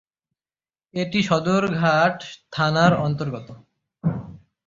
এটি 0.93 1.19
সদরঘাট 1.23 2.17
থানার 2.51 2.93
অন্তর্গত। 2.97 3.47